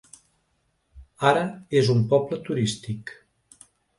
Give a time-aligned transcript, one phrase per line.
[1.33, 1.43] Ara
[1.83, 3.13] és un poble turístic.